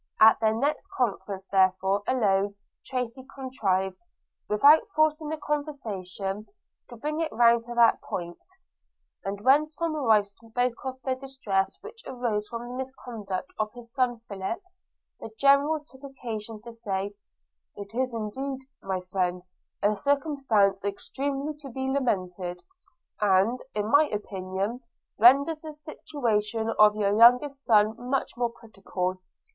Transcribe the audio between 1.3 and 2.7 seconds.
therefore alone,